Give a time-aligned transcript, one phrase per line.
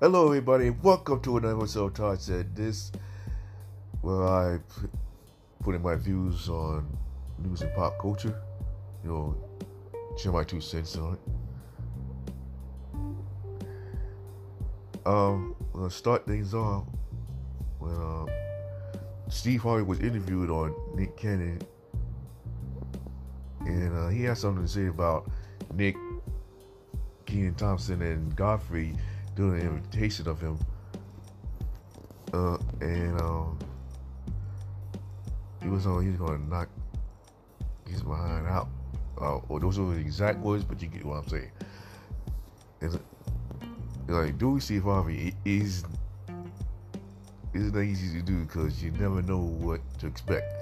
[0.00, 0.70] Hello, everybody.
[0.70, 2.92] Welcome to another episode of Todd Said This,
[4.00, 4.60] where I
[5.60, 6.86] put, in my views on
[7.40, 8.40] news and pop culture.
[9.02, 9.36] You know,
[10.16, 11.20] share my two cents on it.
[15.04, 16.84] Um, I'm gonna start things off
[17.80, 18.26] when uh,
[19.28, 21.60] Steve Harvey was interviewed on Nick Cannon,
[23.66, 25.28] and uh, he had something to say about
[25.74, 25.96] Nick,
[27.26, 28.94] Kenan Thompson, and Godfrey
[29.38, 30.58] doing an invitation of him.
[32.34, 33.56] Uh, and um,
[35.62, 36.04] he was on.
[36.04, 36.68] He's gonna knock
[37.88, 38.68] his behind out.
[39.16, 41.50] Uh, those are the exact words, but you get what I'm saying.
[42.80, 42.96] It's
[44.08, 45.34] like, do we see Harvey?
[45.44, 45.84] Is
[47.54, 50.52] it's not easy to do because you never know what to expect.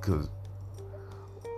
[0.00, 0.28] Because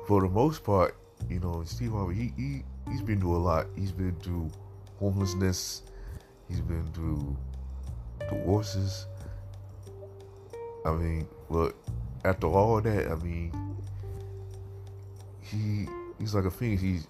[0.07, 0.97] for the most part,
[1.29, 3.67] you know, Steve Harvey, he, he he's been through a lot.
[3.77, 4.51] He's been through
[4.99, 5.83] homelessness.
[6.49, 7.37] He's been through
[8.31, 9.07] divorces.
[10.85, 11.75] I mean, but
[12.25, 13.53] after all that, I mean,
[15.41, 15.87] he
[16.19, 16.83] he's like a phoenix.
[16.83, 17.09] He's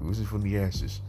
[0.00, 1.00] risen from the ashes.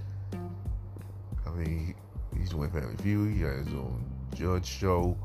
[1.45, 1.95] I mean,
[2.33, 3.33] he, he's doing Family Feud.
[3.33, 4.03] He has his own
[4.35, 5.17] judge show.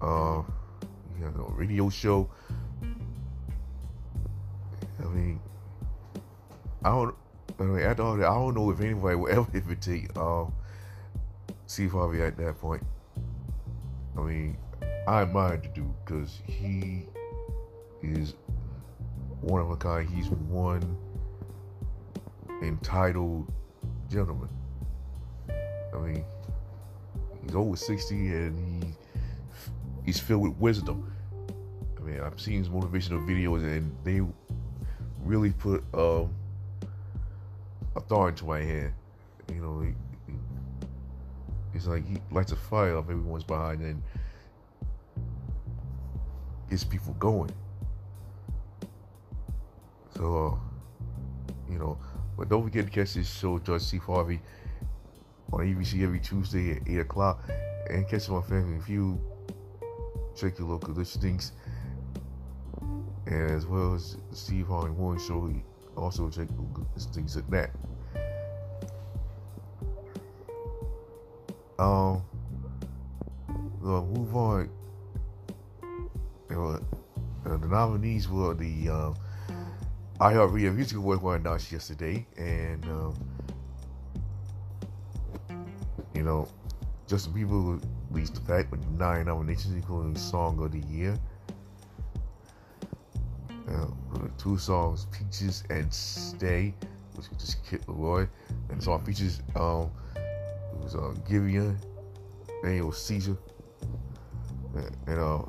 [0.00, 0.42] Uh,
[1.16, 2.28] he has a radio show.
[5.00, 5.40] I mean,
[6.84, 7.14] I don't.
[7.58, 10.52] I mean, after all that, I don't know if anybody will ever imitate um,
[11.66, 12.82] Steve Harvey at that point.
[14.16, 14.56] I mean,
[15.06, 17.04] I admire the dude because he
[18.02, 18.34] is
[19.40, 20.08] one of a kind.
[20.08, 20.96] He's one
[22.62, 23.50] entitled
[24.10, 24.48] gentleman.
[25.48, 26.24] I mean,
[27.42, 28.90] he's over 60 and he
[30.04, 31.12] he's filled with wisdom.
[31.98, 34.20] I mean, I've seen his motivational videos and they
[35.24, 36.32] really put um,
[37.96, 38.92] a thought into my head.
[39.52, 39.94] You know,
[41.76, 44.02] it's like he lights a fire up everyone's behind and
[46.68, 47.50] gets people going.
[50.16, 51.98] So, uh, you know,
[52.36, 54.40] but don't forget to catch this show, Judge Steve Harvey,
[55.52, 57.42] on ABC every Tuesday at 8 o'clock.
[57.90, 59.18] And catch my Family Feud.
[60.34, 61.52] Check your local listings.
[63.26, 65.52] And as well as Steve Harvey Morning Show,
[65.96, 67.70] also check local listings at that.
[71.78, 72.22] Um,
[73.80, 74.70] we'll move on.
[76.50, 76.80] You
[77.44, 79.14] uh, the nominees were the uh,
[80.20, 83.14] iHeartRadio Music Awards were announced yesterday, and um,
[86.14, 86.48] you know,
[87.06, 91.18] Justin Bieber released the fact with nine nominations, including Song of the Year.
[93.68, 93.86] Uh,
[94.38, 96.72] two songs, Peaches and Stay,
[97.14, 98.28] which just Kid LAROI,
[98.70, 99.90] and the song features um,
[100.86, 101.14] was uh,
[102.64, 103.36] it was Caesar,
[104.74, 105.42] and, and uh,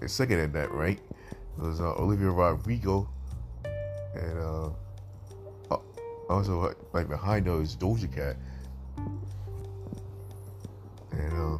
[0.00, 1.00] and second at that, right?
[1.58, 3.08] It was uh, Olivia Rodrigo,
[4.14, 5.76] and uh,
[6.30, 8.36] also like behind her is Doja Cat,
[11.12, 11.58] and uh,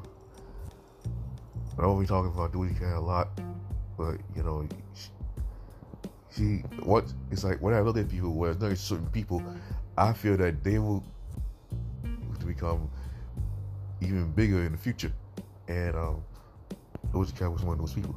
[1.78, 3.28] I don't be talking about Doja Cat a lot,
[3.98, 4.66] but you know,
[6.34, 9.42] she, what it's like when I look at people, where there's certain people,
[9.98, 11.04] I feel that they will
[12.48, 12.91] become
[14.00, 15.12] even bigger in the future,
[15.69, 16.22] and um,
[17.12, 18.16] Doja Cat was one of those people.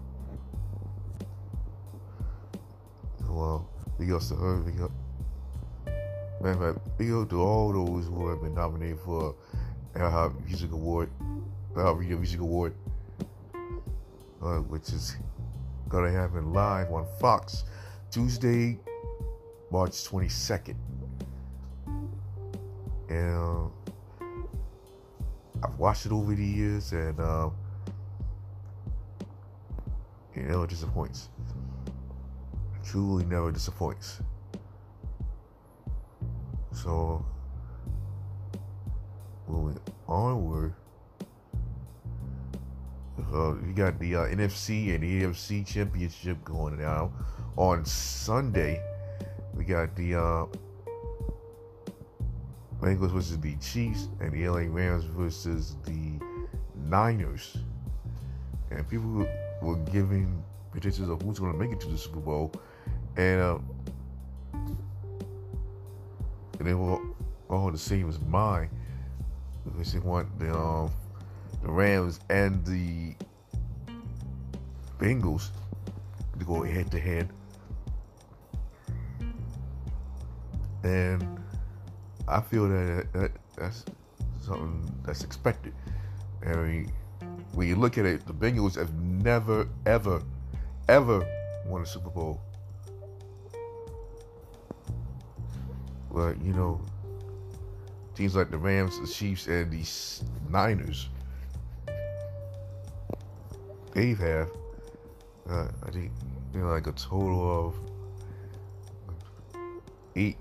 [3.30, 4.58] Well, big ups to her.
[4.58, 4.92] Big up.
[6.42, 9.36] Matter of fact, big up to all those who have been nominated for
[9.96, 11.10] our Music Award,
[11.76, 12.74] iHeartRadio Music Award,
[14.42, 15.16] uh, which is
[15.88, 17.64] gonna happen live on Fox
[18.10, 18.80] Tuesday,
[19.72, 20.76] March 22nd.
[23.10, 23.81] And uh,
[25.64, 27.50] I've watched it over the years, and uh,
[30.34, 31.30] it never disappoints
[32.92, 34.20] truly never disappoints.
[36.74, 37.26] So,
[39.48, 40.74] moving onward,
[43.34, 47.14] uh, you got the uh, NFC and AFC championship going now.
[47.56, 48.82] On Sunday,
[49.54, 50.46] we got the uh,
[52.82, 56.20] Bengals versus the Chiefs and the LA Rams versus the
[56.76, 57.58] Niners.
[58.72, 59.28] And people
[59.62, 62.52] were giving predictions of who's going to make it to the Super Bowl.
[63.18, 63.60] And uh,
[64.54, 67.00] and they were
[67.50, 68.70] all the same as mine
[69.64, 70.92] because they want the um,
[71.62, 73.14] the Rams and the
[75.00, 75.50] Bengals
[76.40, 77.30] to go head to head.
[80.84, 81.41] And
[82.28, 83.86] I feel that, that that's
[84.42, 85.74] something that's expected.
[86.46, 86.92] I mean,
[87.54, 90.24] when you look at it, the Bengals have never, ever,
[90.88, 91.26] ever
[91.66, 92.42] won a Super Bowl.
[96.12, 96.82] But you know,
[98.16, 99.86] teams like the Rams, the Chiefs, and the
[100.50, 101.10] Niners,
[103.94, 104.48] they've had,
[105.50, 106.12] uh, I think,
[106.54, 107.76] you know, like a total of
[110.16, 110.38] eight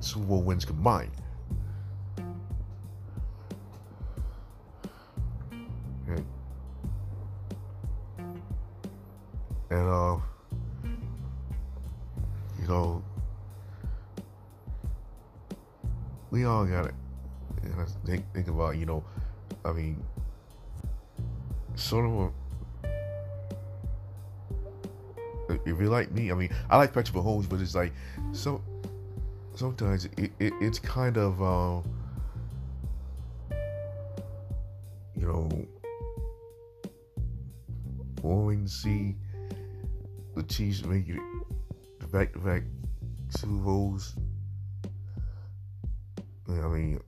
[0.00, 1.10] Super Bowl wins combined.
[9.70, 10.16] And, uh,
[12.58, 13.02] you know,
[16.30, 16.92] we all got to
[18.06, 19.04] think, think about, you know,
[19.64, 20.02] I mean,
[21.74, 22.32] sort of
[25.50, 27.92] if you like me, I mean, I like Patrick Mahomes, but it's like
[28.32, 28.60] so
[29.58, 31.82] sometimes it, it, it's kind of um,
[35.16, 35.48] you know
[38.22, 39.16] boring to see
[40.36, 41.18] the Chiefs make it
[42.12, 42.62] back to back
[43.30, 44.14] Super Bowls.
[46.48, 47.00] I mean,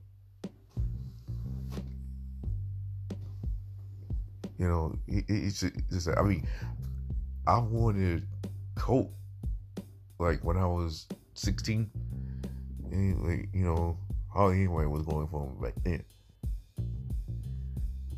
[4.59, 6.45] you know, it, it's just, I mean,
[7.47, 8.27] I wanted
[8.75, 9.09] Colt
[10.19, 11.89] like when I was 16
[12.91, 13.97] like, you know,
[14.33, 16.03] how anyway was going for him back then.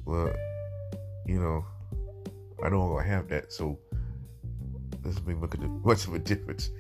[0.06, 0.36] But,
[1.26, 1.66] you know,
[2.64, 3.78] I don't gonna have that, so
[5.04, 5.38] this make
[5.86, 6.72] much of a difference.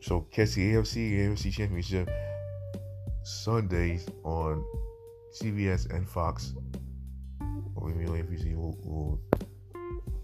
[0.00, 2.08] So catch the AFC AFC Championship
[3.24, 4.64] Sundays on
[5.40, 6.54] CBS and Fox.
[7.74, 9.20] Or maybe on ABC will, will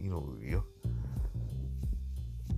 [0.01, 0.61] you know, yeah.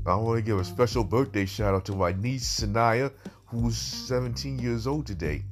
[0.09, 3.13] I want to give a special birthday shout out to my niece Sanaya,
[3.47, 5.43] who's 17 years old today.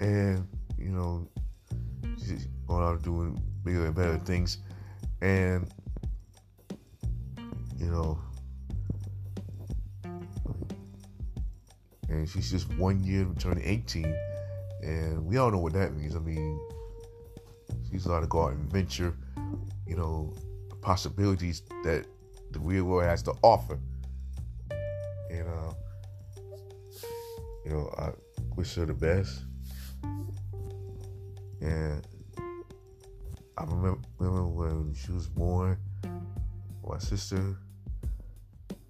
[0.00, 0.46] And,
[0.76, 1.26] you know,
[2.18, 4.58] she's going out doing bigger and better things.
[5.22, 5.66] And,
[7.78, 8.18] you know,
[12.10, 14.14] and she's just one year turning 18.
[14.82, 16.14] And we all know what that means.
[16.14, 16.60] I mean,
[17.90, 19.16] she's allowed to go out and venture,
[19.86, 20.34] you know,
[20.82, 22.04] possibilities that
[22.54, 23.78] the real world has to offer.
[25.30, 25.74] And uh,
[27.64, 28.10] you know, I
[28.56, 29.42] wish her the best.
[31.60, 32.06] And
[33.58, 35.78] I remember, remember when she was born,
[36.86, 37.56] my sister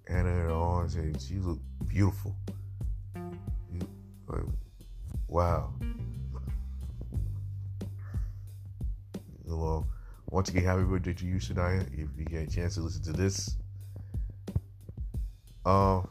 [0.07, 2.35] Anna her arms and she looked beautiful.
[4.27, 4.41] Like,
[5.27, 5.73] wow.
[9.45, 9.87] Well,
[10.35, 11.87] once again, happy birthday to you, Shania.
[11.93, 13.55] If you get a chance to listen to this.
[15.65, 16.01] Uh,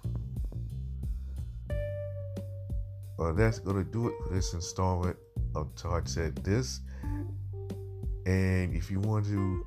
[3.19, 5.19] well, that's gonna do it for this installment
[5.55, 6.81] of Todd Said This.
[8.25, 9.67] And if you want to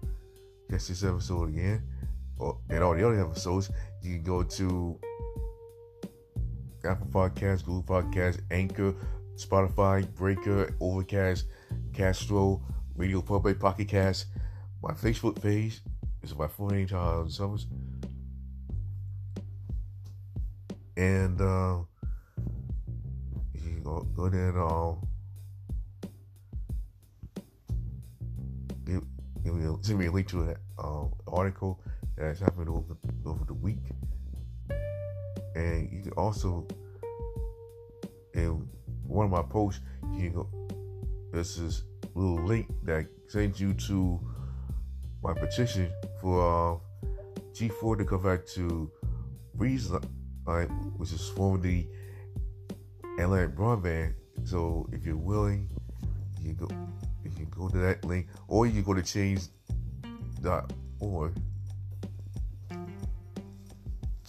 [0.71, 1.83] catch this episode again,
[2.39, 3.69] or and all the other episodes,
[4.01, 4.99] you can go to
[6.83, 8.95] Apple Podcasts, Google Podcasts, Anchor,
[9.35, 11.45] Spotify, Breaker, Overcast,
[11.93, 12.63] Castro,
[12.95, 14.25] Radio Public, Pocket Cast,
[14.81, 15.81] my Facebook page
[16.23, 17.67] is my full name, Tyler Summers.
[20.95, 21.79] And uh,
[23.53, 24.93] you can go, go there and uh,
[28.85, 29.03] give,
[29.43, 31.79] give me a, send me a link to that uh, article
[32.15, 33.77] that's happened over, over the week.
[35.55, 36.67] And you can also,
[38.33, 38.67] in
[39.05, 39.81] one of my posts,
[40.13, 40.49] you can go,
[41.31, 41.83] this is
[42.15, 44.19] little link that sends you to
[45.23, 46.77] my petition for uh,
[47.53, 48.91] G4 to come back to
[49.55, 49.89] Breeze
[50.45, 51.87] Line, which is formerly
[53.19, 54.13] Atlantic Broadband.
[54.43, 55.69] So if you're willing,
[56.41, 56.67] you go
[57.23, 59.51] you can go to that link, or you can go to change.org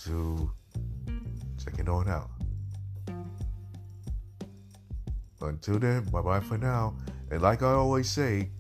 [0.04, 0.50] to
[1.62, 2.30] check it on out.
[5.40, 6.96] Until then, bye bye for now.
[7.30, 8.50] And like I always say,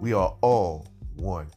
[0.00, 1.50] we are all one.